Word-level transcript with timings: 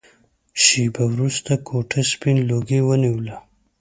شېبه 0.63 1.03
وروسته 1.13 1.51
کوټه 1.67 2.01
سپين 2.11 2.37
لوګي 2.49 2.79
ونيوله. 2.83 3.35